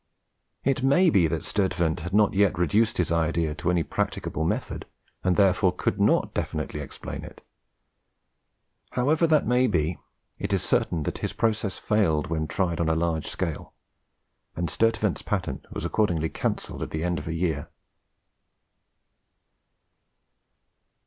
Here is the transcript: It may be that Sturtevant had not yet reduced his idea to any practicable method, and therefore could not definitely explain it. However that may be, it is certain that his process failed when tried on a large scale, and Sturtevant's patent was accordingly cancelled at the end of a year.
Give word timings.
It 0.63 0.81
may 0.81 1.11
be 1.11 1.27
that 1.27 1.45
Sturtevant 1.45 1.99
had 1.99 2.11
not 2.11 2.33
yet 2.33 2.57
reduced 2.57 2.97
his 2.97 3.11
idea 3.11 3.53
to 3.53 3.69
any 3.69 3.83
practicable 3.83 4.43
method, 4.43 4.87
and 5.23 5.35
therefore 5.35 5.71
could 5.71 6.01
not 6.01 6.33
definitely 6.33 6.79
explain 6.79 7.23
it. 7.23 7.43
However 8.93 9.27
that 9.27 9.45
may 9.45 9.67
be, 9.67 9.99
it 10.39 10.53
is 10.53 10.63
certain 10.63 11.03
that 11.03 11.19
his 11.19 11.33
process 11.33 11.77
failed 11.77 12.31
when 12.31 12.47
tried 12.47 12.79
on 12.79 12.89
a 12.89 12.95
large 12.95 13.27
scale, 13.27 13.73
and 14.55 14.71
Sturtevant's 14.71 15.21
patent 15.21 15.71
was 15.71 15.85
accordingly 15.85 16.29
cancelled 16.29 16.81
at 16.81 16.89
the 16.89 17.03
end 17.03 17.19
of 17.19 17.27
a 17.27 17.33
year. 17.35 17.69